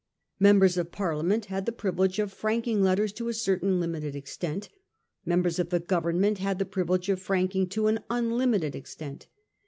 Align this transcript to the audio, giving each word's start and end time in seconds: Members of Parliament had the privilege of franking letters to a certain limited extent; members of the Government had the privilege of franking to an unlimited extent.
Members 0.39 0.77
of 0.77 0.91
Parliament 0.91 1.45
had 1.45 1.67
the 1.67 1.71
privilege 1.71 2.17
of 2.17 2.33
franking 2.33 2.81
letters 2.81 3.13
to 3.13 3.27
a 3.29 3.35
certain 3.35 3.79
limited 3.79 4.15
extent; 4.15 4.67
members 5.25 5.59
of 5.59 5.69
the 5.69 5.79
Government 5.79 6.39
had 6.39 6.57
the 6.57 6.65
privilege 6.65 7.07
of 7.07 7.21
franking 7.21 7.69
to 7.69 7.85
an 7.85 7.99
unlimited 8.09 8.75
extent. 8.75 9.27